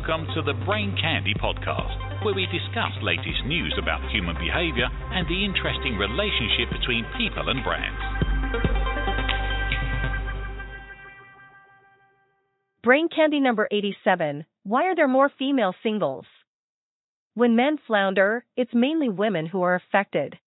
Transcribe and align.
welcome 0.00 0.26
to 0.34 0.40
the 0.42 0.64
Brain 0.64 0.96
Candy 1.00 1.34
Podcast, 1.34 2.24
where 2.24 2.34
we 2.34 2.46
discuss 2.46 2.90
latest 3.02 3.44
news 3.46 3.74
about 3.78 4.00
human 4.10 4.34
behavior 4.36 4.86
and 5.12 5.26
the 5.28 5.44
interesting 5.44 5.96
relationship 5.98 6.70
between 6.72 7.04
people 7.18 7.48
and 7.48 7.62
brands. 7.62 8.00
Brain 12.82 13.08
Candy 13.14 13.40
number 13.40 13.68
87 13.70 14.46
Why 14.62 14.84
are 14.84 14.96
there 14.96 15.08
more 15.08 15.30
female 15.38 15.74
singles? 15.82 16.24
When 17.34 17.56
men 17.56 17.76
flounder, 17.86 18.44
it's 18.56 18.72
mainly 18.72 19.10
women 19.10 19.46
who 19.46 19.62
are 19.62 19.74
affected. 19.74 20.38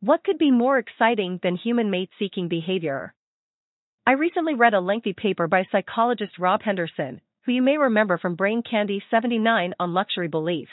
What 0.00 0.24
could 0.24 0.38
be 0.38 0.50
more 0.50 0.78
exciting 0.78 1.38
than 1.42 1.56
human 1.56 1.90
mate 1.90 2.10
seeking 2.18 2.48
behavior? 2.48 3.14
I 4.06 4.12
recently 4.12 4.54
read 4.54 4.74
a 4.74 4.80
lengthy 4.80 5.12
paper 5.12 5.46
by 5.46 5.64
psychologist 5.70 6.38
Rob 6.40 6.62
Henderson, 6.62 7.20
who 7.44 7.52
you 7.52 7.62
may 7.62 7.76
remember 7.76 8.16
from 8.16 8.36
Brain 8.36 8.62
Candy 8.62 9.02
79 9.10 9.74
on 9.78 9.94
luxury 9.94 10.28
beliefs. 10.28 10.70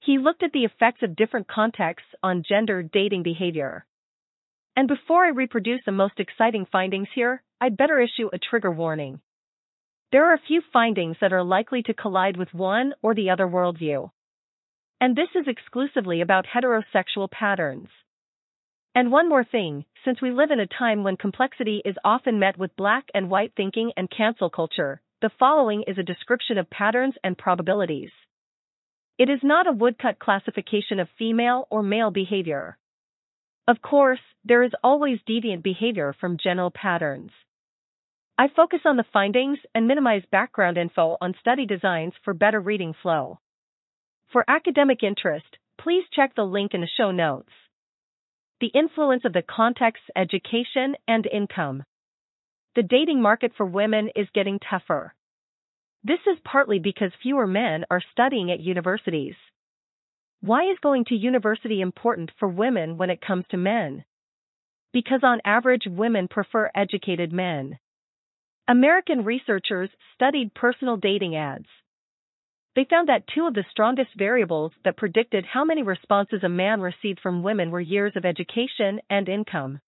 He 0.00 0.16
looked 0.16 0.42
at 0.42 0.52
the 0.52 0.64
effects 0.64 1.02
of 1.02 1.16
different 1.16 1.48
contexts 1.48 2.08
on 2.22 2.44
gender 2.48 2.82
dating 2.82 3.22
behavior. 3.22 3.84
And 4.74 4.88
before 4.88 5.24
I 5.24 5.28
reproduce 5.28 5.82
the 5.84 5.92
most 5.92 6.18
exciting 6.18 6.66
findings 6.72 7.08
here, 7.14 7.42
I'd 7.60 7.76
better 7.76 8.00
issue 8.00 8.30
a 8.32 8.38
trigger 8.38 8.70
warning. 8.70 9.20
There 10.12 10.30
are 10.30 10.34
a 10.34 10.46
few 10.48 10.62
findings 10.72 11.16
that 11.20 11.34
are 11.34 11.44
likely 11.44 11.82
to 11.82 11.94
collide 11.94 12.38
with 12.38 12.54
one 12.54 12.94
or 13.02 13.14
the 13.14 13.28
other 13.28 13.46
worldview. 13.46 14.10
And 14.98 15.14
this 15.14 15.28
is 15.34 15.46
exclusively 15.46 16.22
about 16.22 16.46
heterosexual 16.46 17.30
patterns. 17.30 17.88
And 18.94 19.12
one 19.12 19.28
more 19.28 19.44
thing, 19.44 19.84
since 20.04 20.22
we 20.22 20.30
live 20.30 20.50
in 20.50 20.58
a 20.58 20.66
time 20.66 21.04
when 21.04 21.16
complexity 21.18 21.82
is 21.84 21.96
often 22.02 22.38
met 22.38 22.56
with 22.58 22.74
black 22.76 23.04
and 23.12 23.30
white 23.30 23.52
thinking 23.56 23.92
and 23.96 24.10
cancel 24.10 24.50
culture, 24.50 25.00
the 25.20 25.30
following 25.38 25.84
is 25.86 25.98
a 25.98 26.02
description 26.02 26.56
of 26.56 26.70
patterns 26.70 27.14
and 27.22 27.36
probabilities. 27.36 28.10
It 29.18 29.28
is 29.28 29.40
not 29.42 29.66
a 29.66 29.72
woodcut 29.72 30.18
classification 30.18 30.98
of 30.98 31.08
female 31.18 31.66
or 31.70 31.82
male 31.82 32.10
behavior. 32.10 32.78
Of 33.68 33.82
course, 33.82 34.20
there 34.44 34.62
is 34.62 34.72
always 34.82 35.18
deviant 35.28 35.62
behavior 35.62 36.14
from 36.18 36.38
general 36.42 36.70
patterns. 36.70 37.30
I 38.38 38.48
focus 38.48 38.80
on 38.86 38.96
the 38.96 39.04
findings 39.12 39.58
and 39.74 39.86
minimize 39.86 40.22
background 40.32 40.78
info 40.78 41.18
on 41.20 41.34
study 41.38 41.66
designs 41.66 42.14
for 42.24 42.32
better 42.32 42.58
reading 42.58 42.94
flow. 43.02 43.38
For 44.32 44.44
academic 44.48 45.02
interest, 45.02 45.58
please 45.78 46.04
check 46.14 46.34
the 46.34 46.44
link 46.44 46.72
in 46.72 46.80
the 46.80 46.88
show 46.96 47.10
notes 47.10 47.52
the 48.60 48.66
influence 48.68 49.24
of 49.24 49.32
the 49.32 49.42
context, 49.42 50.02
education, 50.14 50.94
and 51.08 51.26
income. 51.26 51.82
The 52.76 52.82
dating 52.82 53.20
market 53.20 53.52
for 53.56 53.66
women 53.66 54.10
is 54.14 54.28
getting 54.32 54.58
tougher. 54.58 55.14
This 56.04 56.20
is 56.26 56.38
partly 56.44 56.78
because 56.78 57.12
fewer 57.22 57.46
men 57.46 57.84
are 57.90 58.02
studying 58.12 58.50
at 58.50 58.60
universities. 58.60 59.34
Why 60.40 60.70
is 60.70 60.78
going 60.80 61.04
to 61.06 61.14
university 61.14 61.80
important 61.80 62.30
for 62.38 62.48
women 62.48 62.96
when 62.96 63.10
it 63.10 63.20
comes 63.20 63.44
to 63.50 63.56
men? 63.56 64.04
Because 64.92 65.20
on 65.22 65.40
average, 65.44 65.86
women 65.86 66.28
prefer 66.28 66.70
educated 66.74 67.32
men. 67.32 67.78
American 68.66 69.24
researchers 69.24 69.90
studied 70.14 70.54
personal 70.54 70.96
dating 70.96 71.36
ads. 71.36 71.66
They 72.76 72.86
found 72.88 73.08
that 73.08 73.26
two 73.26 73.46
of 73.46 73.54
the 73.54 73.66
strongest 73.70 74.10
variables 74.16 74.72
that 74.84 74.96
predicted 74.96 75.44
how 75.44 75.64
many 75.64 75.82
responses 75.82 76.44
a 76.44 76.48
man 76.48 76.80
received 76.80 77.18
from 77.20 77.42
women 77.42 77.70
were 77.72 77.80
years 77.80 78.12
of 78.14 78.24
education 78.24 79.00
and 79.10 79.28
income. 79.28 79.80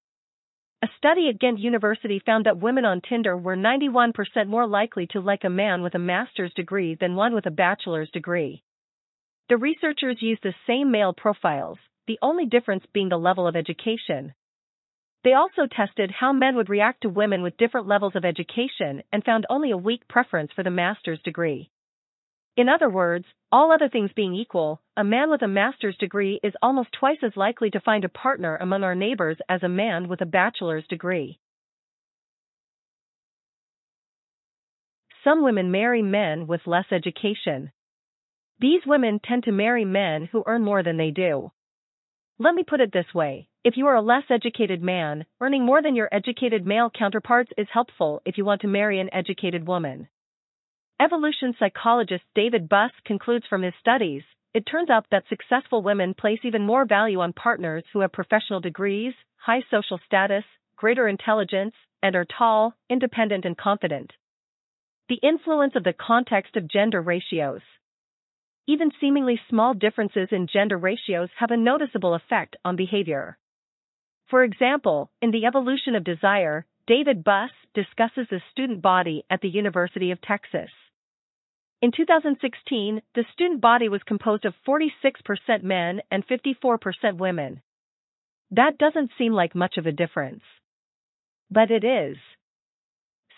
A 0.85 0.89
study 0.97 1.29
at 1.29 1.39
Ghent 1.39 1.61
University 1.61 2.19
found 2.19 2.47
that 2.47 2.59
women 2.59 2.85
on 2.85 3.01
Tinder 3.01 3.37
were 3.37 3.57
91% 3.57 4.49
more 4.49 4.67
likely 4.67 5.07
to 5.13 5.21
like 5.21 5.45
a 5.45 5.49
man 5.49 5.81
with 5.83 5.95
a 5.95 6.01
master's 6.01 6.53
degree 6.55 6.97
than 6.97 7.15
one 7.15 7.35
with 7.35 7.47
a 7.47 7.53
bachelor's 7.53 8.11
degree. 8.11 8.65
The 9.49 9.57
researchers 9.57 10.21
used 10.21 10.43
the 10.43 10.55
same 10.67 10.91
male 10.91 11.13
profiles, 11.13 11.79
the 12.09 12.19
only 12.21 12.47
difference 12.47 12.85
being 12.93 13.11
the 13.11 13.17
level 13.17 13.47
of 13.47 13.55
education. 13.55 14.35
They 15.23 15.35
also 15.35 15.69
tested 15.71 16.11
how 16.11 16.33
men 16.33 16.57
would 16.57 16.69
react 16.69 17.03
to 17.03 17.09
women 17.09 17.43
with 17.43 17.57
different 17.59 17.87
levels 17.87 18.17
of 18.17 18.25
education 18.25 19.05
and 19.13 19.25
found 19.25 19.47
only 19.49 19.71
a 19.71 19.77
weak 19.77 20.09
preference 20.09 20.51
for 20.53 20.65
the 20.65 20.71
master's 20.71 21.23
degree. 21.23 21.71
In 22.55 22.69
other 22.69 22.91
words, 22.91 23.25
all 23.51 23.73
other 23.73 23.89
things 23.89 24.11
being 24.15 24.35
equal, 24.35 24.83
a 24.95 25.05
man 25.05 25.31
with 25.31 25.41
a 25.41 25.49
master's 25.49 25.97
degree 25.97 26.39
is 26.43 26.53
almost 26.61 26.93
twice 26.93 27.19
as 27.23 27.35
likely 27.35 27.71
to 27.71 27.81
find 27.81 28.05
a 28.05 28.11
partner 28.11 28.57
among 28.57 28.85
our 28.85 28.95
neighbors 28.95 29.39
as 29.49 29.63
a 29.63 29.69
man 29.69 30.07
with 30.07 30.21
a 30.21 30.27
bachelor's 30.27 30.87
degree. 30.87 31.39
Some 35.25 35.43
women 35.43 35.71
marry 35.71 36.03
men 36.03 36.47
with 36.47 36.67
less 36.67 36.87
education. 36.91 37.73
These 38.59 38.83
women 38.85 39.19
tend 39.25 39.45
to 39.45 39.53
marry 39.53 39.87
men 39.87 40.27
who 40.27 40.43
earn 40.47 40.63
more 40.63 40.83
than 40.83 40.99
they 40.99 41.11
do. 41.11 41.53
Let 42.39 42.55
me 42.55 42.65
put 42.65 42.81
it 42.81 42.93
this 42.93 43.15
way 43.15 43.49
if 43.65 43.77
you 43.77 43.87
are 43.87 43.95
a 43.95 44.03
less 44.03 44.25
educated 44.29 44.83
man, 44.83 45.25
earning 45.41 45.65
more 45.65 45.81
than 45.81 45.95
your 45.95 46.09
educated 46.13 46.67
male 46.67 46.91
counterparts 46.91 47.53
is 47.57 47.69
helpful 47.73 48.21
if 48.27 48.37
you 48.37 48.45
want 48.45 48.61
to 48.63 48.67
marry 48.67 48.99
an 48.99 49.09
educated 49.15 49.67
woman. 49.67 50.09
Evolution 51.03 51.53
psychologist 51.59 52.23
David 52.33 52.69
Buss 52.69 52.93
concludes 53.05 53.45
from 53.49 53.63
his 53.63 53.75
studies 53.81 54.23
it 54.55 54.65
turns 54.67 54.89
out 54.89 55.07
that 55.11 55.25
successful 55.29 55.83
women 55.83 56.15
place 56.15 56.39
even 56.45 56.63
more 56.63 56.85
value 56.85 57.19
on 57.19 57.33
partners 57.33 57.83
who 57.93 58.01
have 58.01 58.13
professional 58.13 58.61
degrees, 58.61 59.13
high 59.35 59.65
social 59.69 59.99
status, 60.07 60.45
greater 60.77 61.09
intelligence, 61.09 61.75
and 62.05 62.15
are 62.15 62.25
tall, 62.25 62.75
independent, 62.89 63.45
and 63.45 63.59
confident. 63.59 64.13
The 65.09 65.19
influence 65.25 65.75
of 65.75 65.83
the 65.83 65.93
context 65.93 66.55
of 66.55 66.69
gender 66.69 67.03
ratios. 67.03 67.63
Even 68.69 68.93
seemingly 69.01 69.41
small 69.51 69.75
differences 69.75 70.29
in 70.31 70.47
gender 70.47 70.79
ratios 70.79 71.31
have 71.37 71.51
a 71.51 71.57
noticeable 71.57 72.15
effect 72.15 72.55
on 72.65 72.77
behavior. 72.77 73.39
For 74.31 74.45
example, 74.45 75.11
in 75.21 75.33
The 75.33 75.47
Evolution 75.47 75.97
of 75.97 76.05
Desire, 76.05 76.65
David 76.87 77.25
Buss 77.25 77.51
discusses 77.75 78.29
the 78.31 78.41
student 78.53 78.83
body 78.83 79.25
at 79.29 79.41
the 79.41 79.49
University 79.49 80.13
of 80.13 80.21
Texas. 80.21 80.71
In 81.83 81.91
2016, 81.91 83.03
the 83.17 83.25
student 83.33 83.61
body 83.61 83.89
was 83.89 84.03
composed 84.07 84.45
of 84.45 84.55
46% 84.67 85.65
men 85.65 86.01
and 86.13 86.25
54% 86.25 87.17
women. 87.17 87.61
That 88.53 88.79
doesn't 88.79 89.11
seem 89.19 89.33
like 89.33 89.57
much 89.57 89.79
of 89.79 89.87
a 89.87 89.93
difference. 89.93 90.45
But 91.51 91.73
it 91.73 91.83
is. 91.83 92.17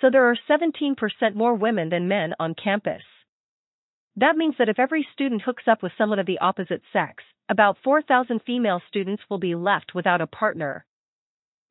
So 0.00 0.10
there 0.10 0.28
are 0.28 0.36
17% 0.48 0.94
more 1.34 1.54
women 1.54 1.88
than 1.88 2.06
men 2.06 2.34
on 2.38 2.54
campus. 2.54 3.02
That 4.16 4.36
means 4.36 4.56
that 4.58 4.68
if 4.68 4.78
every 4.78 5.08
student 5.14 5.40
hooks 5.40 5.64
up 5.66 5.82
with 5.82 5.92
someone 5.96 6.18
of 6.18 6.26
the 6.26 6.38
opposite 6.40 6.82
sex, 6.92 7.24
about 7.48 7.78
4,000 7.82 8.40
female 8.46 8.82
students 8.88 9.22
will 9.30 9.38
be 9.38 9.54
left 9.54 9.94
without 9.94 10.20
a 10.20 10.26
partner. 10.26 10.84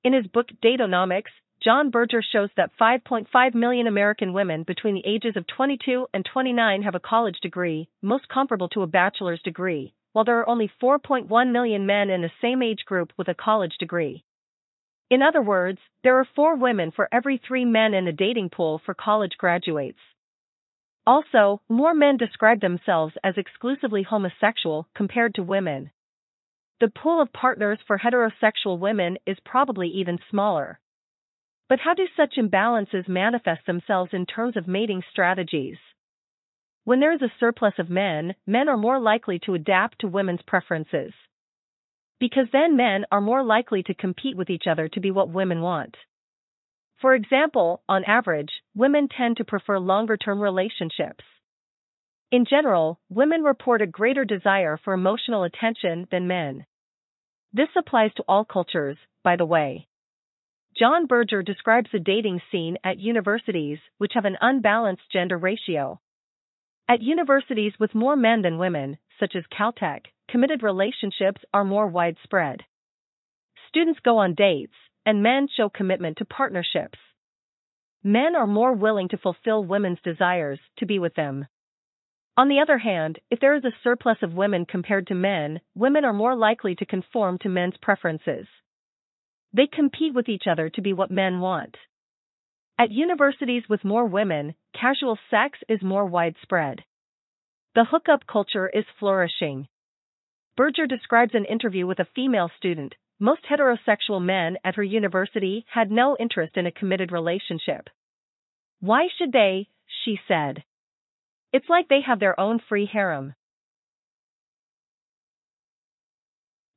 In 0.04 0.14
his 0.14 0.26
book 0.26 0.48
Date-onomics, 0.62 1.32
Jon 1.64 1.92
Birger 1.92 2.22
shows 2.22 2.50
that 2.58 2.72
5.5 2.78 3.56
million 3.56 3.88
American 3.88 4.34
women 4.34 4.64
between 4.64 4.96
the 4.96 5.06
ages 5.06 5.38
of 5.38 5.48
22 5.48 6.08
and 6.14 6.26
29 6.26 6.82
have 6.82 6.94
a 6.94 7.00
college 7.00 7.40
degree, 7.42 7.88
most 8.02 8.28
comparable 8.28 8.68
to 8.70 8.82
a 8.82 8.88
bachelor's 8.88 9.42
degree, 9.44 9.94
while 10.12 10.26
there 10.26 10.40
are 10.40 10.50
only 10.50 10.70
4.1 10.82 11.52
million 11.54 11.86
men 11.86 12.10
in 12.10 12.22
the 12.22 12.32
same 12.42 12.62
age 12.62 12.84
group 12.86 13.14
with 13.18 13.30
a 13.30 13.34
college 13.34 13.78
degree. 13.80 14.26
In 15.10 15.22
other 15.22 15.42
words, 15.42 15.80
there 16.04 16.20
are 16.20 16.28
four 16.36 16.58
women 16.58 16.92
for 16.92 17.08
every 17.14 17.38
three 17.38 17.64
men 17.64 17.94
in 17.94 18.04
the 18.04 18.12
dating 18.12 18.50
pool 18.50 18.82
for 18.86 18.94
college 18.94 19.38
graduates. 19.38 20.00
Also, 21.08 21.62
more 21.70 21.94
men 21.94 22.18
describe 22.18 22.60
themselves 22.60 23.14
as 23.24 23.38
exclusively 23.38 24.04
homosexual 24.04 24.90
compared 24.94 25.36
to 25.36 25.44
women. 25.44 25.92
The 26.82 26.90
pool 26.90 27.22
of 27.22 27.32
partners 27.32 27.80
for 27.88 28.00
heterosexual 28.00 28.80
women 28.80 29.18
is 29.26 29.38
probably 29.46 29.88
even 29.88 30.20
smaller. 30.30 30.80
But 31.70 31.80
how 31.80 31.94
do 31.94 32.08
such 32.16 32.36
imbalances 32.38 33.08
manifest 33.08 33.66
themselves 33.66 34.12
in 34.14 34.26
terms 34.26 34.58
of 34.58 34.68
mating 34.68 35.04
strategies? 35.12 35.78
When 36.84 37.00
there 37.00 37.14
is 37.14 37.22
a 37.22 37.32
surplus 37.40 37.76
of 37.80 37.90
men, 37.90 38.36
men 38.46 38.68
are 38.68 38.78
more 38.78 39.00
likely 39.00 39.40
to 39.40 39.54
adapt 39.54 40.00
to 40.00 40.08
women's 40.08 40.42
preferences. 40.42 41.14
Because 42.20 42.48
then 42.52 42.76
men 42.76 43.06
are 43.12 43.22
more 43.22 43.44
likely 43.44 43.84
to 43.84 43.94
compete 43.94 44.36
with 44.36 44.50
each 44.50 44.68
other 44.68 44.90
to 44.90 45.00
be 45.00 45.12
what 45.12 45.30
women 45.30 45.62
want. 45.62 45.96
For 47.00 47.16
example, 47.16 47.82
on 47.90 48.04
average, 48.06 48.52
women 48.76 49.10
tend 49.10 49.38
to 49.38 49.46
prefer 49.46 49.80
longer 49.80 50.18
term 50.18 50.42
relationships. 50.42 51.24
In 52.32 52.46
general, 52.46 53.00
women 53.10 53.44
report 53.44 53.82
a 53.82 53.88
greater 53.88 54.26
desire 54.26 54.78
for 54.84 54.94
emotional 54.94 55.44
attention 55.44 56.08
than 56.12 56.28
men. 56.28 56.66
This 57.52 57.70
applies 57.78 58.14
to 58.16 58.24
all 58.28 58.46
cultures, 58.46 58.98
by 59.24 59.36
the 59.36 59.46
way. 59.46 59.88
Jon 60.78 61.06
Birger 61.06 61.44
describes 61.44 61.90
the 61.92 62.00
dating 62.00 62.42
scene 62.52 62.78
at 62.84 63.00
universities 63.00 63.78
which 64.00 64.14
have 64.16 64.26
an 64.26 64.38
unbalanced 64.42 65.04
gender 65.12 65.38
ratio. 65.38 66.00
At 66.90 67.02
universities 67.02 67.74
with 67.80 67.94
more 67.94 68.16
men 68.16 68.42
than 68.42 68.58
women, 68.58 68.98
such 69.20 69.36
as 69.36 69.44
Caltech, 69.48 70.06
committed 70.28 70.64
relationships 70.64 71.42
are 71.54 71.64
more 71.64 71.88
widespread. 71.88 72.64
Students 73.70 74.00
go 74.04 74.18
on 74.18 74.34
dates, 74.34 74.74
and 75.06 75.22
men 75.22 75.48
show 75.48 75.70
commitment 75.70 76.18
to 76.18 76.26
partnerships. 76.26 76.98
Men 78.04 78.36
are 78.36 78.48
more 78.48 78.74
willing 78.74 79.10
to 79.10 79.18
fulfill 79.18 79.64
women's 79.64 80.02
desires 80.02 80.60
to 80.78 80.86
be 80.88 80.98
with 80.98 81.14
them. 81.14 81.48
On 82.36 82.50
the 82.50 82.60
other 82.60 82.80
hand, 82.80 83.20
if 83.30 83.40
there 83.40 83.56
is 83.56 83.64
a 83.64 83.78
surplus 83.84 84.18
of 84.24 84.34
women 84.34 84.66
compared 84.66 85.08
to 85.08 85.16
men, 85.16 85.62
women 85.76 86.04
are 86.04 86.14
more 86.14 86.36
likely 86.36 86.74
to 86.76 86.86
conform 86.86 87.38
to 87.40 87.50
men's 87.50 87.78
preferences. 87.80 88.48
They 89.54 89.68
compete 89.68 90.14
with 90.14 90.30
each 90.30 90.48
other 90.50 90.70
to 90.72 90.82
be 90.82 90.94
what 90.94 91.12
men 91.12 91.40
want. 91.40 91.78
At 92.80 92.92
universities 92.92 93.64
with 93.70 93.86
more 93.86 94.06
women, 94.06 94.56
casual 94.74 95.18
sex 95.30 95.60
is 95.70 95.82
more 95.84 96.06
widespread. 96.06 96.84
The 97.76 97.86
hookup 97.86 98.26
culture 98.26 98.68
is 98.68 98.86
flourishing. 99.00 99.68
Birger 100.56 100.88
describes 100.88 101.36
an 101.36 101.46
interview 101.46 101.86
with 101.86 102.00
a 102.00 102.08
female 102.16 102.50
student. 102.58 102.96
Most 103.20 103.44
heterosexual 103.44 104.22
men 104.22 104.58
at 104.64 104.76
her 104.76 104.84
university 104.84 105.66
had 105.72 105.92
no 105.92 106.18
interest 106.20 106.58
in 106.58 106.66
a 106.66 106.72
committed 106.72 107.12
relationship. 107.12 107.90
Why 108.80 109.08
should 109.18 109.32
they? 109.32 109.70
she 110.04 110.20
said. 110.28 110.64
It's 111.52 111.70
like 111.70 111.88
they 111.88 112.02
have 112.02 112.20
their 112.20 112.40
own 112.40 112.60
free 112.60 112.86
harem. 112.86 113.36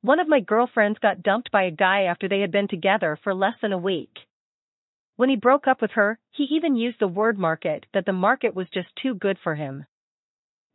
One 0.07 0.21
of 0.21 0.29
my 0.29 0.39
girlfriends 0.39 0.99
got 0.99 1.21
dumped 1.21 1.51
by 1.51 1.63
a 1.63 1.69
guy 1.69 2.03
after 2.03 2.29
they 2.29 2.39
had 2.39 2.49
been 2.49 2.69
together 2.69 3.19
for 3.21 3.33
less 3.33 3.55
than 3.61 3.73
a 3.73 3.77
week. 3.77 4.19
When 5.17 5.27
he 5.27 5.35
broke 5.35 5.67
up 5.67 5.81
with 5.81 5.91
her, 5.95 6.17
he 6.31 6.45
even 6.45 6.77
used 6.77 7.01
the 7.01 7.09
word 7.09 7.37
market 7.37 7.85
that 7.93 8.05
the 8.05 8.13
market 8.13 8.55
was 8.55 8.69
just 8.73 8.87
too 8.95 9.15
good 9.15 9.37
for 9.43 9.55
him. 9.55 9.85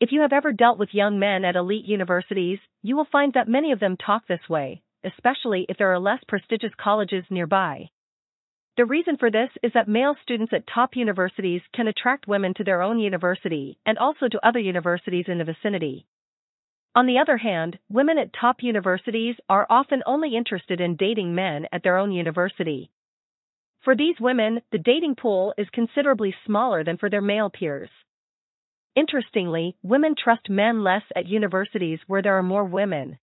If 0.01 0.13
you 0.13 0.21
have 0.21 0.35
ever 0.35 0.53
dealt 0.53 0.79
with 0.79 0.93
young 0.93 1.19
men 1.19 1.47
at 1.47 1.57
elite 1.57 1.87
universities, 1.87 2.59
you 2.83 2.95
will 2.95 3.07
find 3.11 3.33
that 3.33 3.49
many 3.49 3.73
of 3.73 3.81
them 3.81 3.97
talk 3.97 4.27
this 4.27 4.51
way, 4.51 4.83
especially 5.03 5.65
if 5.67 5.79
there 5.79 5.95
are 5.95 5.99
less 5.99 6.23
prestigious 6.29 6.75
colleges 6.77 7.25
nearby. 7.31 7.89
The 8.77 8.85
reason 8.85 9.17
for 9.17 9.31
this 9.31 9.49
is 9.63 9.73
that 9.73 9.89
male 9.89 10.15
students 10.21 10.53
at 10.53 10.67
top 10.67 10.95
universities 10.95 11.63
can 11.75 11.89
attract 11.89 12.29
women 12.29 12.53
to 12.59 12.65
their 12.65 12.83
own 12.83 12.99
university 12.99 13.79
and 13.87 13.97
also 13.97 14.29
to 14.29 14.47
other 14.47 14.61
universities 14.61 15.25
in 15.29 15.39
the 15.39 15.45
vicinity. 15.45 16.05
On 16.95 17.07
the 17.07 17.19
other 17.19 17.39
hand, 17.39 17.79
women 17.89 18.19
at 18.19 18.35
top 18.35 18.63
universities 18.63 19.37
are 19.49 19.67
often 19.71 20.03
only 20.05 20.37
interested 20.37 20.79
in 20.81 20.97
dating 20.97 21.35
men 21.35 21.67
at 21.73 21.83
their 21.83 21.97
own 21.97 22.13
university. 22.13 22.91
For 23.81 23.97
these 23.97 24.21
women, 24.21 24.61
the 24.71 24.79
dating 24.79 25.17
pool 25.17 25.55
is 25.57 25.71
considerably 25.71 26.35
smaller 26.45 26.85
than 26.85 26.99
for 26.99 27.09
their 27.09 27.23
male 27.23 27.49
peers. 27.49 27.89
Interestingly, 28.95 29.75
women 29.83 30.15
trust 30.15 30.51
men 30.51 30.85
less 30.85 31.03
at 31.17 31.27
universities 31.27 31.99
where 32.07 32.21
there 32.21 32.37
are 32.37 32.43
more 32.43 32.65
women. 32.65 33.19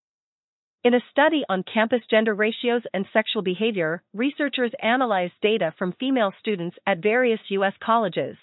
In 0.84 0.96
a 0.96 1.02
study 1.12 1.44
on 1.48 1.64
campus 1.64 2.02
gender 2.10 2.34
ratios 2.34 2.82
and 2.92 3.06
sexual 3.14 3.44
behavior, 3.44 4.02
researchers 4.14 4.72
analyzed 4.82 5.34
data 5.42 5.74
from 5.78 5.94
female 6.00 6.34
students 6.40 6.78
at 6.88 7.04
various 7.04 7.42
U.S. 7.50 7.74
colleges. 7.84 8.38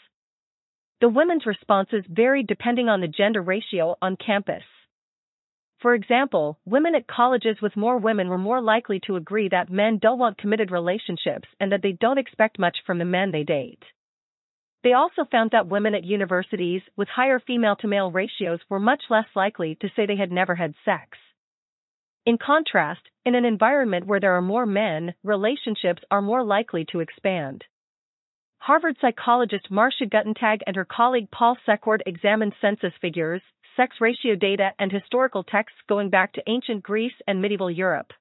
The 1.01 1.09
women's 1.09 1.47
responses 1.47 2.05
varied 2.09 2.47
depending 2.47 2.89
on 2.89 3.01
the 3.01 3.09
gender 3.09 3.43
ratio 3.43 3.97
on 4.01 4.17
campus. 4.17 4.63
For 5.81 5.95
example, 5.95 6.59
women 6.65 6.95
at 6.95 7.07
colleges 7.07 7.61
with 7.61 7.77
more 7.77 7.99
women 7.99 8.29
were 8.29 8.39
more 8.39 8.61
likely 8.61 9.01
to 9.01 9.17
agree 9.17 9.49
that 9.51 9.71
men 9.71 9.99
don't 9.99 10.19
want 10.19 10.39
committed 10.39 10.71
relationships 10.71 11.49
and 11.61 11.71
that 11.73 11.83
they 11.83 11.93
don't 11.93 12.19
expect 12.19 12.59
much 12.59 12.79
from 12.87 12.99
the 12.99 13.05
men 13.05 13.31
they 13.31 13.45
date. 13.45 13.83
They 14.83 14.95
also 14.95 15.25
found 15.25 15.51
that 15.51 15.67
women 15.67 15.95
at 15.95 16.05
universities 16.05 16.83
with 16.97 17.09
higher 17.09 17.41
female 17.41 17.77
to 17.77 17.89
male 17.89 18.11
ratios 18.11 18.61
were 18.69 18.79
much 18.79 19.03
less 19.11 19.27
likely 19.35 19.75
to 19.81 19.91
say 19.95 20.07
they 20.07 20.17
had 20.17 20.33
never 20.33 20.55
had 20.55 20.75
sex. 20.85 21.19
In 22.25 22.39
contrast, 22.39 23.03
in 23.25 23.35
an 23.35 23.45
environment 23.45 24.07
where 24.07 24.21
there 24.21 24.37
are 24.37 24.43
more 24.43 24.67
men, 24.67 25.15
relationships 25.23 26.03
are 26.11 26.23
more 26.23 26.43
likely 26.43 26.85
to 26.87 27.01
expand. 27.01 27.65
Harvard 28.59 28.97
psychologist 29.01 29.71
Marcia 29.71 30.07
Guttentag 30.07 30.61
and 30.67 30.75
her 30.75 30.85
colleague 30.85 31.31
Paul 31.31 31.57
Secord 31.67 32.03
examined 32.07 32.55
census 32.61 32.93
figures, 33.01 33.43
sex 33.77 33.97
ratio 34.01 34.35
data, 34.35 34.71
and 34.79 34.91
historical 34.91 35.45
texts 35.45 35.79
going 35.89 36.11
back 36.11 36.33
to 36.33 36.43
ancient 36.49 36.83
Greece 36.83 37.13
and 37.27 37.41
medieval 37.41 37.71
Europe. 37.71 38.13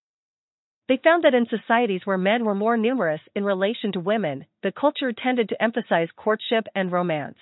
They 0.87 0.99
found 1.03 1.23
that 1.23 1.33
in 1.33 1.47
societies 1.47 2.01
where 2.05 2.17
men 2.17 2.45
were 2.45 2.53
more 2.53 2.77
numerous 2.77 3.21
in 3.35 3.43
relation 3.43 3.91
to 3.93 3.99
women, 3.99 4.45
the 4.61 4.71
culture 4.71 5.11
tended 5.13 5.49
to 5.49 5.63
emphasize 5.63 6.09
courtship 6.15 6.65
and 6.75 6.91
romance. 6.91 7.37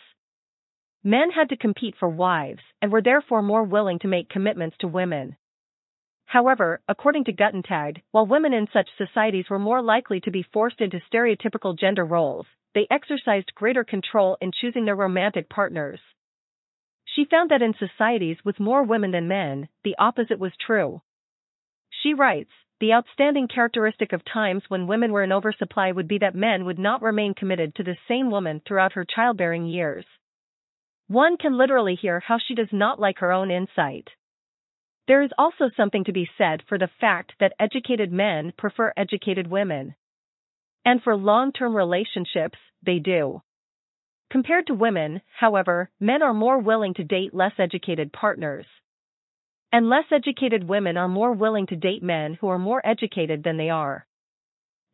Men 1.03 1.31
had 1.31 1.49
to 1.49 1.57
compete 1.57 1.95
for 1.99 2.07
wives 2.07 2.61
and 2.81 2.91
were 2.91 3.01
therefore 3.01 3.41
more 3.41 3.63
willing 3.63 3.99
to 3.99 4.07
make 4.07 4.29
commitments 4.29 4.77
to 4.79 4.87
women. 4.87 5.35
However, 6.25 6.81
according 6.87 7.25
to 7.25 7.33
Guttentag, 7.33 8.01
while 8.11 8.25
women 8.25 8.53
in 8.53 8.67
such 8.71 8.87
societies 8.97 9.49
were 9.49 9.59
more 9.59 9.81
likely 9.81 10.21
to 10.21 10.31
be 10.31 10.47
forced 10.53 10.79
into 10.79 11.01
stereotypical 11.11 11.77
gender 11.77 12.05
roles, 12.05 12.45
they 12.73 12.87
exercised 12.89 13.53
greater 13.53 13.83
control 13.83 14.37
in 14.39 14.51
choosing 14.53 14.85
their 14.85 14.95
romantic 14.95 15.49
partners. 15.49 15.99
She 17.15 17.25
found 17.25 17.51
that 17.51 17.61
in 17.61 17.73
societies 17.75 18.37
with 18.43 18.59
more 18.59 18.83
women 18.83 19.11
than 19.11 19.27
men, 19.27 19.69
the 19.83 19.95
opposite 19.99 20.39
was 20.39 20.53
true. 20.57 21.01
She 21.89 22.13
writes, 22.13 22.51
the 22.79 22.93
outstanding 22.93 23.47
characteristic 23.47 24.13
of 24.13 24.25
times 24.25 24.63
when 24.67 24.87
women 24.87 25.11
were 25.11 25.23
in 25.23 25.31
oversupply 25.31 25.91
would 25.91 26.07
be 26.07 26.17
that 26.17 26.35
men 26.35 26.65
would 26.65 26.79
not 26.79 27.01
remain 27.01 27.33
committed 27.33 27.75
to 27.75 27.83
the 27.83 27.97
same 28.07 28.31
woman 28.31 28.61
throughout 28.65 28.93
her 28.93 29.05
childbearing 29.05 29.65
years. 29.65 30.05
One 31.07 31.37
can 31.37 31.57
literally 31.57 31.95
hear 31.95 32.19
how 32.19 32.39
she 32.39 32.55
does 32.55 32.71
not 32.71 32.99
like 32.99 33.19
her 33.19 33.31
own 33.31 33.51
insight. 33.51 34.09
There 35.07 35.21
is 35.21 35.31
also 35.37 35.69
something 35.77 36.05
to 36.05 36.11
be 36.11 36.29
said 36.37 36.63
for 36.67 36.77
the 36.77 36.89
fact 36.99 37.33
that 37.39 37.53
educated 37.59 38.11
men 38.11 38.53
prefer 38.57 38.91
educated 38.97 39.47
women. 39.47 39.95
And 40.83 41.01
for 41.03 41.15
long-term 41.15 41.75
relationships, 41.75 42.57
they 42.81 42.99
do. 42.99 43.41
Compared 44.33 44.65
to 44.65 44.73
women, 44.73 45.21
however, 45.37 45.91
men 45.99 46.23
are 46.23 46.33
more 46.33 46.57
willing 46.57 46.95
to 46.95 47.03
date 47.03 47.35
less 47.35 47.51
educated 47.59 48.11
partners. 48.11 48.65
And 49.71 49.87
less 49.87 50.05
educated 50.11 50.67
women 50.67 50.97
are 50.97 51.07
more 51.07 51.33
willing 51.33 51.67
to 51.67 51.75
date 51.75 52.01
men 52.01 52.33
who 52.41 52.47
are 52.47 52.57
more 52.57 52.81
educated 52.83 53.43
than 53.43 53.57
they 53.57 53.69
are. 53.69 54.07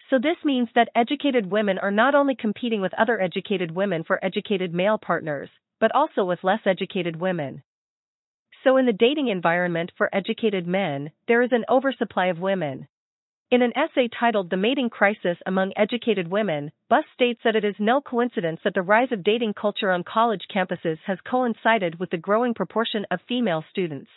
So 0.10 0.20
this 0.20 0.36
means 0.44 0.68
that 0.76 0.90
educated 0.94 1.50
women 1.50 1.78
are 1.78 1.90
not 1.90 2.16
only 2.16 2.36
competing 2.36 2.82
with 2.82 2.94
other 2.96 3.22
educated 3.22 3.72
women 3.72 4.04
for 4.04 4.20
educated 4.22 4.74
male 4.74 4.98
partners, 4.98 5.50
but 5.80 5.96
also 5.96 6.26
with 6.26 6.44
less 6.44 6.68
educated 6.68 7.16
women. 7.16 7.64
So 8.66 8.76
in 8.76 8.86
the 8.86 8.92
dating 8.92 9.30
environment 9.30 9.94
for 9.96 10.14
educated 10.14 10.68
men, 10.68 11.12
there 11.30 11.42
is 11.42 11.54
an 11.54 11.64
oversupply 11.70 12.26
of 12.26 12.42
women. 12.42 12.90
In 13.52 13.64
an 13.64 13.76
essay 13.76 14.08
titled 14.08 14.52
The 14.52 14.58
Mating 14.58 14.92
Crisis 14.92 15.40
Among 15.44 15.74
Educated 15.76 16.28
Women, 16.28 16.72
Buss 16.88 17.06
states 17.16 17.42
that 17.44 17.56
it 17.56 17.66
is 17.66 17.74
no 17.80 18.00
coincidence 18.00 18.60
that 18.64 18.76
the 18.76 18.84
rise 18.84 19.12
of 19.12 19.24
dating 19.24 19.56
culture 19.56 19.90
on 19.90 20.04
college 20.04 20.46
campuses 20.54 21.00
has 21.08 21.18
coincided 21.22 22.00
with 22.00 22.12
the 22.12 22.18
growing 22.18 22.54
proportion 22.54 23.08
of 23.10 23.22
female 23.28 23.66
students. 23.72 24.12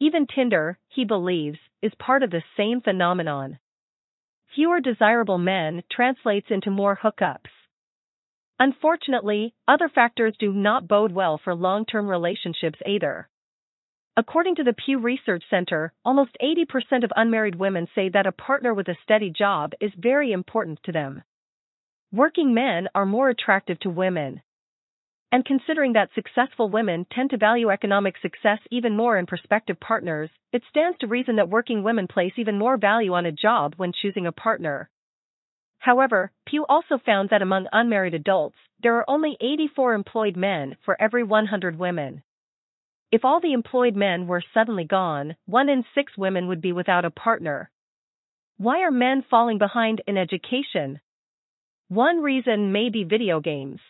Even 0.00 0.26
Tinder, 0.26 0.78
he 0.88 1.06
believes, 1.06 1.58
is 1.80 1.94
part 1.94 2.22
of 2.22 2.30
the 2.30 2.42
same 2.58 2.82
phenomenon. 2.82 3.58
Fewer 4.54 4.80
desirable 4.80 5.38
men 5.38 5.82
translates 5.90 6.48
into 6.50 6.70
more 6.70 6.98
hookups. 7.02 7.48
Unfortunately, 8.58 9.54
other 9.66 9.88
factors 9.88 10.36
do 10.38 10.52
not 10.52 10.86
bode 10.86 11.12
well 11.12 11.38
for 11.42 11.54
long-term 11.54 12.06
relationships 12.06 12.78
either. 12.84 13.30
According 14.18 14.54
to 14.54 14.64
the 14.64 14.72
Pew 14.72 14.98
Research 14.98 15.44
Center, 15.50 15.92
almost 16.02 16.38
80% 16.42 17.04
of 17.04 17.12
unmarried 17.14 17.56
women 17.56 17.86
say 17.94 18.08
that 18.08 18.26
a 18.26 18.32
partner 18.32 18.72
with 18.72 18.88
a 18.88 18.96
steady 19.02 19.28
job 19.28 19.72
is 19.78 19.92
very 19.94 20.32
important 20.32 20.82
to 20.84 20.92
them. 20.92 21.22
Working 22.12 22.54
men 22.54 22.88
are 22.94 23.04
more 23.04 23.28
attractive 23.28 23.78
to 23.80 23.90
women. 23.90 24.40
And 25.30 25.44
considering 25.44 25.92
that 25.92 26.14
successful 26.14 26.70
women 26.70 27.04
tend 27.12 27.28
to 27.30 27.36
value 27.36 27.68
economic 27.68 28.14
success 28.22 28.58
even 28.70 28.96
more 28.96 29.18
in 29.18 29.26
prospective 29.26 29.78
partners, 29.80 30.30
it 30.50 30.62
stands 30.70 30.96
to 31.00 31.06
reason 31.06 31.36
that 31.36 31.50
working 31.50 31.82
women 31.82 32.08
place 32.08 32.32
even 32.38 32.56
more 32.56 32.78
value 32.78 33.12
on 33.12 33.26
a 33.26 33.32
job 33.32 33.74
when 33.76 33.92
choosing 33.92 34.26
a 34.26 34.32
partner. 34.32 34.88
However, 35.78 36.32
Pew 36.46 36.64
also 36.70 36.96
found 36.96 37.28
that 37.28 37.42
among 37.42 37.66
unmarried 37.70 38.14
adults, 38.14 38.56
there 38.82 38.96
are 38.96 39.10
only 39.10 39.36
84 39.42 39.92
employed 39.92 40.36
men 40.38 40.78
for 40.86 40.96
every 40.98 41.22
100 41.22 41.78
women. 41.78 42.22
If 43.12 43.24
all 43.24 43.40
the 43.40 43.52
employed 43.52 43.94
men 43.94 44.26
were 44.26 44.42
suddenly 44.52 44.84
gone, 44.84 45.36
one 45.46 45.68
in 45.68 45.84
six 45.94 46.18
women 46.18 46.48
would 46.48 46.60
be 46.60 46.72
without 46.72 47.04
a 47.04 47.10
partner. 47.10 47.70
Why 48.56 48.82
are 48.82 48.90
men 48.90 49.22
falling 49.22 49.58
behind 49.58 50.02
in 50.06 50.16
education? 50.16 51.00
One 51.88 52.20
reason 52.20 52.72
may 52.72 52.88
be 52.88 53.04
video 53.04 53.38
games. 53.38 53.80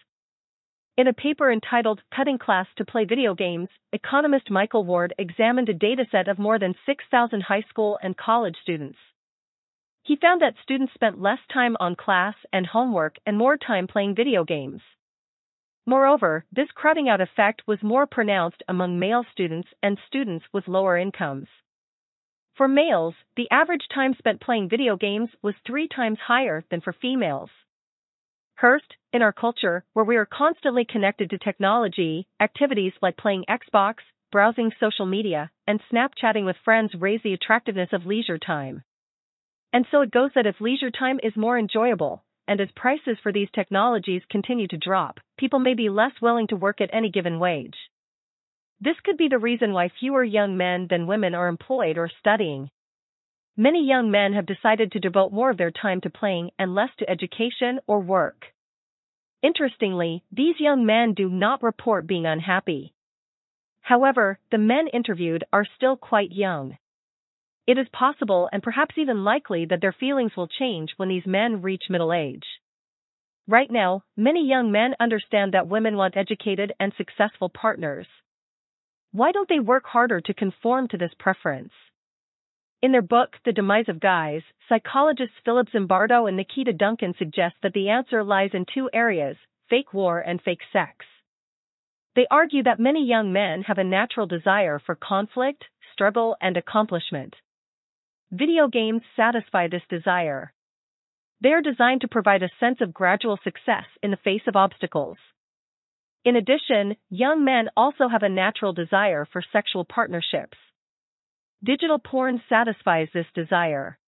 In 0.99 1.09
a 1.09 1.15
paper 1.15 1.51
entitled 1.51 2.03
Cutting 2.15 2.39
Class 2.39 2.67
to 2.77 2.85
Play 2.85 3.05
Video 3.05 3.35
Games, 3.35 3.69
economist 3.93 4.51
Michael 4.51 4.85
Ward 4.85 5.15
examined 5.19 5.69
a 5.69 5.75
dataset 5.75 6.29
of 6.29 6.39
more 6.39 6.59
than 6.59 6.75
6,000 6.85 7.43
high 7.43 7.65
school 7.69 7.99
and 8.03 8.17
college 8.17 8.57
students. 8.63 8.99
He 10.03 10.17
found 10.17 10.43
that 10.43 10.57
students 10.63 10.95
spent 10.95 11.21
less 11.21 11.41
time 11.53 11.77
on 11.81 11.97
class 11.97 12.35
and 12.53 12.67
homework 12.67 13.17
and 13.27 13.37
more 13.37 13.57
time 13.57 13.87
playing 13.87 14.15
video 14.15 14.45
games. 14.45 14.83
Moreover, 15.87 16.45
this 16.51 16.71
crowding 16.73 17.09
out 17.09 17.21
effect 17.21 17.63
was 17.67 17.83
more 17.83 18.07
pronounced 18.07 18.63
among 18.67 18.99
male 18.99 19.25
students 19.31 19.69
and 19.83 19.99
students 20.09 20.45
with 20.53 20.67
lower 20.67 20.97
incomes. 20.97 21.47
For 22.57 22.67
males, 22.67 23.15
the 23.37 23.49
average 23.53 23.87
time 23.95 24.15
spent 24.15 24.41
playing 24.41 24.69
video 24.69 24.97
games 24.97 25.31
was 25.43 25.55
three 25.65 25.87
times 25.87 26.19
higher 26.19 26.65
than 26.71 26.81
for 26.81 26.93
females. 26.93 27.51
First, 28.57 28.97
in 29.13 29.23
our 29.23 29.33
culture, 29.33 29.85
where 29.93 30.05
we 30.05 30.17
are 30.17 30.27
constantly 30.27 30.85
connected 30.85 31.31
to 31.31 31.39
technology, 31.39 32.27
activities 32.41 32.95
like 33.01 33.17
playing 33.17 33.45
Xbox, 33.49 33.97
browsing 34.33 34.73
social 34.81 35.07
media, 35.07 35.51
and 35.69 35.81
Snapchatting 35.93 36.47
with 36.47 36.57
friends 36.65 36.95
raise 36.95 37.23
the 37.23 37.35
attractiveness 37.35 37.93
of 37.93 38.07
leisure 38.07 38.39
time. 38.39 38.83
And 39.73 39.87
so 39.91 40.01
it 40.01 40.11
goes 40.11 40.31
that 40.35 40.47
if 40.47 40.61
leisure 40.61 40.91
time 40.91 41.21
is 41.23 41.37
more 41.37 41.59
enjoyable, 41.59 42.25
and 42.49 42.61
as 42.61 42.69
prices 42.77 43.19
for 43.23 43.33
these 43.33 43.49
technologies 43.55 44.23
continue 44.31 44.69
to 44.69 44.77
drop, 44.77 45.21
people 45.39 45.59
may 45.59 45.75
be 45.75 45.89
less 45.89 46.13
willing 46.21 46.47
to 46.49 46.57
work 46.57 46.81
at 46.81 46.91
any 46.93 47.11
given 47.11 47.39
wage. 47.39 47.77
This 48.81 48.97
could 49.05 49.17
be 49.17 49.29
the 49.29 49.39
reason 49.39 49.73
why 49.73 49.89
fewer 49.89 50.23
young 50.23 50.57
men 50.57 50.87
than 50.89 51.07
women 51.07 51.35
are 51.35 51.49
employed 51.49 51.97
or 51.99 52.11
studying. 52.21 52.71
Many 53.57 53.87
young 53.87 54.11
men 54.11 54.35
have 54.35 54.45
decided 54.45 54.93
to 54.93 55.01
devote 55.01 55.33
more 55.33 55.51
of 55.51 55.57
their 55.57 55.71
time 55.71 56.03
to 56.03 56.11
playing 56.11 56.51
and 56.59 56.75
less 56.75 56.91
to 56.99 57.09
education 57.09 57.81
or 57.87 58.01
work. 58.01 58.45
Interestingly, 59.43 60.25
these 60.31 60.61
young 60.61 60.85
men 60.85 61.15
do 61.15 61.29
not 61.31 61.63
report 61.63 62.07
being 62.07 62.27
unhappy. 62.27 62.93
However, 63.81 64.39
the 64.51 64.59
men 64.59 64.89
interviewed 64.89 65.45
are 65.53 65.65
still 65.77 65.97
quite 65.97 66.33
young. 66.33 66.77
It 67.67 67.79
is 67.79 67.89
possible 67.93 68.49
and 68.53 68.63
perhaps 68.63 68.97
even 68.97 69.25
likely 69.25 69.65
that 69.67 69.81
their 69.81 69.93
feelings 69.93 70.37
will 70.37 70.47
change 70.47 70.93
when 70.97 71.09
these 71.09 71.27
men 71.27 71.63
reach 71.63 71.91
middle 71.91 72.13
age. 72.13 72.45
Right 73.49 73.71
now, 73.71 74.05
many 74.17 74.47
young 74.47 74.71
men 74.71 74.95
understand 75.01 75.55
that 75.55 75.67
women 75.67 75.97
want 75.97 76.17
educated 76.17 76.73
and 76.79 76.93
successful 76.97 77.49
partners. 77.49 78.07
Why 79.11 79.33
don't 79.33 79.49
they 79.49 79.61
work 79.61 79.87
harder 79.87 80.21
to 80.21 80.35
conform 80.35 80.89
to 80.89 80.97
this 80.97 81.15
preference? 81.19 81.73
In 82.83 82.93
their 82.93 83.03
book, 83.03 83.37
The 83.45 83.53
Demise 83.53 83.89
of 83.89 83.99
Guys, 83.99 84.43
psychologists 84.69 85.37
Philip 85.45 85.69
Zimbardo 85.71 86.29
and 86.29 86.37
Nikita 86.37 86.73
Duncan 86.73 87.15
suggest 87.19 87.57
that 87.63 87.73
the 87.73 87.89
answer 87.89 88.23
lies 88.23 88.51
in 88.53 88.65
two 88.67 88.91
areas 88.93 89.37
fake 89.69 89.93
war 89.93 90.21
and 90.21 90.41
fake 90.41 90.63
sex. 90.73 91.05
They 92.15 92.27
argue 92.31 92.63
that 92.63 92.79
many 92.79 93.05
young 93.05 93.33
men 93.33 93.63
have 93.63 93.79
a 93.79 93.85
natural 93.85 94.27
desire 94.27 94.79
for 94.79 94.95
conflict, 94.95 95.65
struggle, 95.93 96.37
and 96.41 96.57
accomplishment. 96.57 97.35
Video 98.33 98.67
games 98.67 99.03
satisfy 99.15 99.69
this 99.69 99.83
desire. 99.89 100.53
They 101.41 101.53
are 101.53 101.63
designed 101.63 102.01
to 102.01 102.09
provide 102.09 102.43
a 102.43 102.51
sense 102.59 102.81
of 102.81 102.93
gradual 102.93 103.39
success 103.45 103.85
in 104.03 104.11
the 104.11 104.17
face 104.17 104.43
of 104.49 104.57
obstacles. 104.57 105.19
In 106.25 106.35
addition, 106.35 106.97
young 107.09 107.45
men 107.45 107.69
also 107.77 108.09
have 108.09 108.25
a 108.25 108.29
natural 108.29 108.73
desire 108.73 109.27
for 109.33 109.43
sexual 109.53 109.85
partnerships. 109.85 110.59
Digital 111.63 112.01
porn 112.01 112.43
satisfies 112.49 113.09
this 113.15 113.27
desire. 113.33 113.99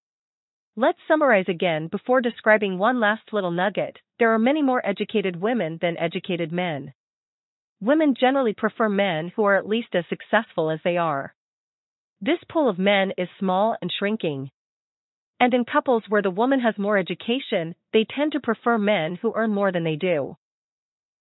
Let's 0.74 0.98
summarize 1.06 1.48
again 1.48 1.86
before 1.86 2.20
describing 2.20 2.76
one 2.76 2.98
last 2.98 3.32
little 3.32 3.52
nugget. 3.52 3.98
There 4.18 4.32
are 4.34 4.38
many 4.38 4.62
more 4.62 4.84
educated 4.84 5.36
women 5.40 5.78
than 5.80 5.96
educated 5.96 6.50
men. 6.50 6.92
Women 7.80 8.16
generally 8.18 8.52
prefer 8.52 8.88
men 8.88 9.28
who 9.36 9.44
are 9.44 9.56
at 9.56 9.68
least 9.68 9.94
as 9.94 10.04
successful 10.08 10.70
as 10.70 10.80
they 10.82 10.96
are. 10.96 11.34
This 12.20 12.42
pool 12.48 12.68
of 12.68 12.78
men 12.78 13.12
is 13.16 13.28
small 13.38 13.76
and 13.80 13.92
shrinking. 13.92 14.50
And 15.38 15.54
in 15.54 15.64
couples 15.64 16.02
where 16.08 16.22
the 16.22 16.32
woman 16.32 16.58
has 16.60 16.76
more 16.76 16.98
education, 16.98 17.76
they 17.92 18.04
tend 18.04 18.32
to 18.32 18.40
prefer 18.40 18.76
men 18.76 19.14
who 19.14 19.32
earn 19.36 19.54
more 19.54 19.70
than 19.70 19.84
they 19.84 19.94
do. 19.94 20.36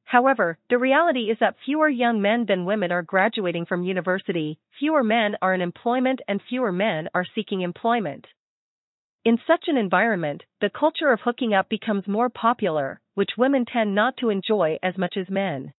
However, 0.05 0.57
the 0.69 0.79
reality 0.79 1.29
is 1.29 1.37
that 1.39 1.59
fewer 1.63 1.89
young 1.89 2.21
men 2.21 2.45
than 2.45 2.65
women 2.65 2.91
are 2.91 3.03
graduating 3.03 3.65
from 3.65 3.83
university, 3.83 4.57
fewer 4.79 5.03
men 5.03 5.35
are 5.41 5.53
in 5.53 5.61
employment, 5.61 6.21
and 6.27 6.41
fewer 6.41 6.71
men 6.71 7.09
are 7.13 7.25
seeking 7.35 7.61
employment. 7.61 8.25
In 9.23 9.37
such 9.45 9.67
an 9.67 9.77
environment, 9.77 10.45
the 10.61 10.69
culture 10.69 11.11
of 11.11 11.19
hooking 11.21 11.53
up 11.53 11.69
becomes 11.69 12.07
more 12.07 12.29
popular, 12.29 13.01
which 13.13 13.37
women 13.37 13.65
tend 13.65 13.93
not 13.93 14.17
to 14.17 14.29
enjoy 14.29 14.79
as 14.81 14.97
much 14.97 15.17
as 15.17 15.29
men. 15.29 15.73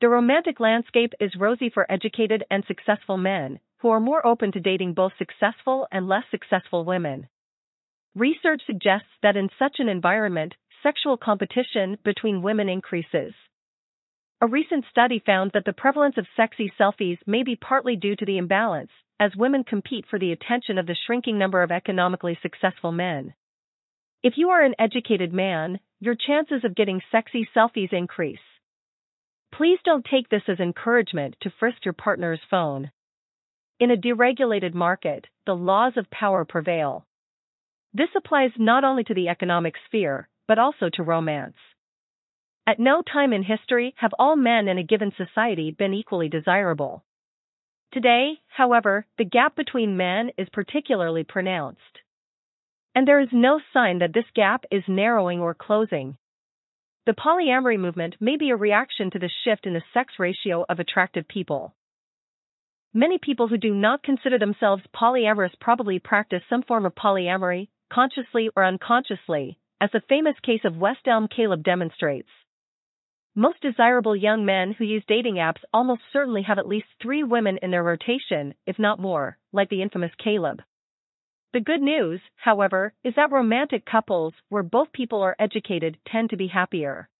The 0.00 0.08
romantic 0.08 0.60
landscape 0.60 1.14
is 1.20 1.36
rosy 1.36 1.70
for 1.70 1.90
educated 1.90 2.44
and 2.50 2.64
successful 2.66 3.16
men, 3.16 3.60
who 3.78 3.88
are 3.90 4.00
more 4.00 4.26
open 4.26 4.52
to 4.52 4.60
dating 4.60 4.94
both 4.94 5.12
successful 5.18 5.86
and 5.92 6.08
less 6.08 6.24
successful 6.30 6.84
women. 6.84 7.28
Research 8.14 8.62
suggests 8.66 9.10
that 9.22 9.36
in 9.36 9.50
such 9.58 9.76
an 9.78 9.88
environment, 9.88 10.54
sexual 10.82 11.16
competition 11.16 11.98
between 12.04 12.42
women 12.42 12.68
increases. 12.68 13.34
A 14.40 14.46
recent 14.46 14.84
study 14.90 15.22
found 15.24 15.52
that 15.52 15.64
the 15.64 15.72
prevalence 15.72 16.16
of 16.18 16.26
sexy 16.36 16.72
selfies 16.78 17.18
may 17.26 17.42
be 17.42 17.56
partly 17.56 17.96
due 17.96 18.16
to 18.16 18.24
the 18.24 18.38
imbalance, 18.38 18.90
as 19.18 19.34
women 19.34 19.64
compete 19.64 20.04
for 20.10 20.18
the 20.18 20.32
attention 20.32 20.78
of 20.78 20.86
the 20.86 20.96
shrinking 21.06 21.38
number 21.38 21.62
of 21.62 21.70
economically 21.70 22.38
successful 22.42 22.92
men. 22.92 23.34
If 24.22 24.34
you 24.36 24.50
are 24.50 24.62
an 24.62 24.74
educated 24.78 25.32
man, 25.32 25.80
your 26.00 26.14
chances 26.14 26.64
of 26.64 26.74
getting 26.74 27.00
sexy 27.10 27.48
selfies 27.56 27.92
increase. 27.92 28.38
Please 29.54 29.78
don't 29.84 30.04
take 30.04 30.28
this 30.28 30.42
as 30.48 30.60
encouragement 30.60 31.36
to 31.40 31.52
frisk 31.58 31.84
your 31.84 31.94
partner's 31.94 32.40
phone. 32.50 32.90
In 33.78 33.90
a 33.90 33.96
deregulated 33.96 34.72
market, 34.72 35.26
the 35.44 35.54
laws 35.54 35.98
of 35.98 36.10
power 36.10 36.46
prevail. 36.46 37.04
This 37.92 38.08
applies 38.16 38.52
not 38.56 38.84
only 38.84 39.04
to 39.04 39.12
the 39.12 39.28
economic 39.28 39.74
sphere, 39.86 40.28
but 40.48 40.58
also 40.58 40.88
to 40.94 41.02
romance. 41.02 41.56
At 42.66 42.78
no 42.78 43.02
time 43.02 43.34
in 43.34 43.42
history 43.42 43.94
have 43.98 44.14
all 44.18 44.34
men 44.34 44.66
in 44.68 44.78
a 44.78 44.82
given 44.82 45.12
society 45.16 45.72
been 45.72 45.92
equally 45.92 46.30
desirable. 46.30 47.04
Today, 47.92 48.40
however, 48.48 49.06
the 49.18 49.24
gap 49.24 49.54
between 49.56 49.98
men 49.98 50.30
is 50.38 50.48
particularly 50.48 51.24
pronounced. 51.24 52.00
And 52.94 53.06
there 53.06 53.20
is 53.20 53.28
no 53.30 53.60
sign 53.74 53.98
that 53.98 54.14
this 54.14 54.30
gap 54.34 54.64
is 54.70 54.84
narrowing 54.88 55.40
or 55.40 55.52
closing. 55.52 56.16
The 57.04 57.12
polyamory 57.12 57.78
movement 57.78 58.16
may 58.20 58.38
be 58.38 58.50
a 58.50 58.56
reaction 58.56 59.10
to 59.10 59.18
the 59.18 59.30
shift 59.44 59.66
in 59.66 59.74
the 59.74 59.84
sex 59.92 60.14
ratio 60.18 60.64
of 60.66 60.80
attractive 60.80 61.28
people. 61.28 61.74
Many 62.94 63.18
people 63.18 63.48
who 63.48 63.58
do 63.58 63.74
not 63.74 64.02
consider 64.02 64.38
themselves 64.38 64.82
polyamorous 64.94 65.58
probably 65.60 65.98
practice 65.98 66.42
some 66.48 66.62
form 66.62 66.86
of 66.86 66.94
polyamory, 66.94 67.68
consciously 67.90 68.50
or 68.56 68.64
unconsciously, 68.64 69.58
as 69.80 69.90
the 69.92 70.02
famous 70.08 70.38
case 70.40 70.64
of 70.64 70.78
West 70.78 71.06
Elm 71.06 71.28
Caleb 71.28 71.62
demonstrates. 71.62 72.30
Most 73.34 73.60
desirable 73.60 74.16
young 74.16 74.46
men 74.46 74.72
who 74.72 74.84
use 74.84 75.04
dating 75.06 75.34
apps 75.34 75.62
almost 75.72 76.00
certainly 76.10 76.42
have 76.42 76.58
at 76.58 76.66
least 76.66 76.86
three 77.02 77.22
women 77.22 77.58
in 77.58 77.70
their 77.70 77.82
rotation, 77.82 78.54
if 78.66 78.78
not 78.78 78.98
more, 78.98 79.36
like 79.52 79.68
the 79.68 79.82
infamous 79.82 80.12
Caleb. 80.16 80.62
The 81.52 81.60
good 81.60 81.82
news, 81.82 82.22
however, 82.36 82.94
is 83.04 83.14
that 83.16 83.30
romantic 83.30 83.84
couples, 83.84 84.32
where 84.48 84.62
both 84.62 84.92
people 84.92 85.20
are 85.22 85.36
educated, 85.38 85.98
tend 86.06 86.30
to 86.30 86.36
be 86.36 86.48
happier. 86.48 87.10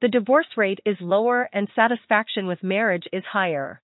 The 0.00 0.08
divorce 0.08 0.56
rate 0.56 0.80
is 0.84 1.00
lower 1.00 1.48
and 1.52 1.68
satisfaction 1.74 2.48
with 2.48 2.62
marriage 2.62 3.08
is 3.12 3.24
higher. 3.24 3.80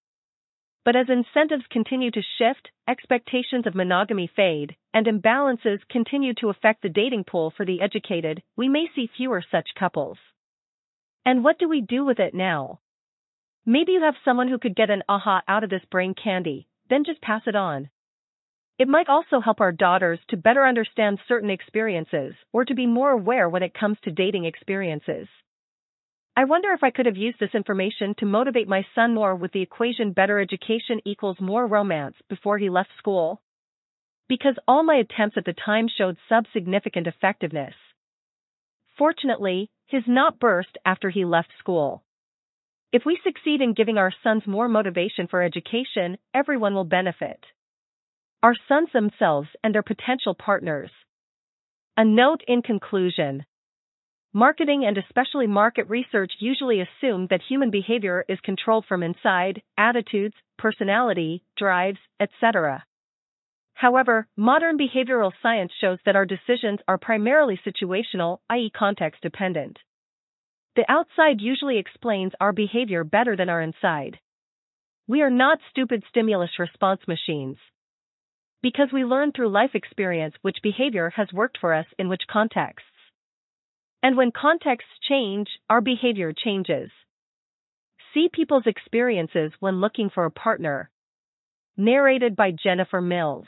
But 0.85 0.97
as 0.97 1.09
incentives 1.09 1.65
continue 1.71 2.11
to 2.11 2.23
shift, 2.39 2.71
expectations 2.87 3.67
of 3.67 3.75
monogamy 3.75 4.27
fade, 4.27 4.77
and 4.93 5.07
imbalances 5.07 5.79
continue 5.89 6.35
to 6.35 6.51
affect 6.51 6.83
the 6.83 6.91
dating 6.91 7.25
pool 7.25 7.51
for 7.57 7.65
the 7.65 7.81
educated, 7.81 8.43
we 8.55 8.69
may 8.69 8.89
see 8.95 9.07
fewer 9.17 9.43
such 9.51 9.75
couples. 9.75 10.19
And 11.25 11.43
what 11.43 11.59
do 11.59 11.69
we 11.69 11.81
do 11.81 12.05
with 12.05 12.21
it 12.21 12.35
now? 12.35 12.81
Maybe 13.65 13.93
you 13.93 14.03
have 14.03 14.17
someone 14.27 14.49
who 14.49 14.59
could 14.59 14.77
get 14.77 14.91
an 14.91 15.03
aha 15.09 15.41
out 15.49 15.65
of 15.65 15.71
this 15.71 15.85
brain 15.91 16.15
candy, 16.15 16.69
then 16.91 17.05
just 17.05 17.23
pass 17.23 17.43
it 17.47 17.57
on. 17.57 17.89
It 18.79 18.89
might 18.89 19.09
also 19.09 19.41
help 19.41 19.61
our 19.61 19.73
daughters 19.73 20.19
to 20.29 20.37
better 20.37 20.67
understand 20.67 21.19
certain 21.27 21.49
experiences 21.49 22.35
or 22.53 22.67
to 22.67 22.75
be 22.75 22.87
more 22.87 23.11
aware 23.11 23.49
when 23.49 23.63
it 23.63 23.73
comes 23.73 23.97
to 24.03 24.11
dating 24.11 24.45
experiences. 24.45 25.29
I 26.37 26.45
wonder 26.45 26.73
if 26.73 26.83
I 26.83 26.91
could 26.91 27.07
have 27.07 27.17
used 27.17 27.39
this 27.39 27.55
information 27.55 28.15
to 28.19 28.27
motivate 28.27 28.67
my 28.67 28.85
son 28.95 29.15
more 29.15 29.37
with 29.37 29.53
the 29.53 29.63
equation 29.63 30.13
better 30.13 30.41
education 30.41 31.01
equals 31.05 31.37
more 31.41 31.67
romance 31.67 32.17
before 32.29 32.59
he 32.59 32.71
left 32.71 32.91
school. 32.99 33.41
Because 34.29 34.57
all 34.67 34.83
my 34.83 34.97
attempts 34.97 35.37
at 35.37 35.45
the 35.45 35.53
time 35.53 35.87
showed 35.87 36.17
sub-significant 36.29 37.07
effectiveness. 37.07 37.75
Fortunately, 38.99 39.71
his 39.87 40.03
not 40.09 40.41
burst 40.41 40.77
after 40.85 41.09
he 41.09 41.25
left 41.25 41.51
school. 41.59 42.03
If 42.93 43.03
we 43.05 43.19
succeed 43.23 43.61
in 43.61 43.75
giving 43.75 43.99
our 43.99 44.13
sons 44.23 44.43
more 44.47 44.69
motivation 44.69 45.29
for 45.29 45.43
education, 45.43 46.19
everyone 46.33 46.75
will 46.75 46.85
benefit. 46.85 47.45
Our 48.43 48.55
sons 48.69 48.89
themselves 48.93 49.49
and 49.63 49.75
their 49.75 49.83
potential 49.83 50.35
partners. 50.35 50.91
A 51.97 52.05
note 52.05 52.43
in 52.49 52.63
conclusion. 52.63 53.45
Marketing 54.37 54.85
and 54.85 54.99
especially 54.99 55.47
market 55.47 55.89
research 55.89 56.33
usually 56.41 56.81
assume 56.81 57.29
that 57.31 57.41
human 57.49 57.71
behavior 57.71 58.25
is 58.29 58.41
controlled 58.41 58.85
from 58.85 59.05
inside, 59.05 59.63
attitudes, 59.79 60.35
personality, 60.59 61.45
drives, 61.57 62.01
etc. 62.19 62.85
However, 63.75 64.27
modern 64.37 64.77
behavioral 64.77 65.31
science 65.41 65.71
shows 65.81 66.01
that 66.05 66.17
our 66.17 66.27
decisions 66.27 66.81
are 66.89 66.99
primarily 66.99 67.61
situational, 67.65 68.39
i.e., 68.51 68.73
context 68.77 69.23
dependent. 69.23 69.79
The 70.75 70.91
outside 70.91 71.41
usually 71.41 71.79
explains 71.79 72.33
our 72.41 72.53
behavior 72.53 73.05
better 73.05 73.37
than 73.37 73.49
our 73.49 73.63
inside. 73.63 74.19
We 75.07 75.23
are 75.23 75.31
not 75.31 75.61
stupid 75.71 76.03
stimulus 76.09 76.59
response 76.59 77.03
machines. 77.07 77.59
Because 78.63 78.89
we 78.93 79.05
learn 79.05 79.31
through 79.31 79.51
life 79.51 79.75
experience 79.77 80.35
which 80.43 80.57
behavior 80.61 81.11
has 81.11 81.33
worked 81.33 81.59
for 81.61 81.73
us 81.73 81.87
in 82.01 82.09
which 82.09 82.27
contexts. 82.29 82.89
And 84.05 84.19
when 84.19 84.33
contexts 84.33 84.91
change, 85.09 85.49
our 85.71 85.81
behavior 85.81 86.35
changes. 86.35 86.91
See 88.13 88.29
people's 88.31 88.67
experiences 88.67 89.53
when 89.61 89.81
looking 89.81 90.11
for 90.11 90.27
a 90.27 90.31
partner. 90.31 90.91
Narrated 91.79 92.37
by 92.37 92.51
Jennifer 92.51 93.01
Mills. 93.01 93.47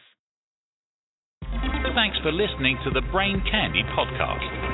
Thanks 1.42 2.16
for 2.22 2.32
listening 2.32 2.78
to 2.84 2.90
the 2.90 3.02
Brain 3.12 3.42
Candy 3.50 3.82
podcast. 3.82 4.65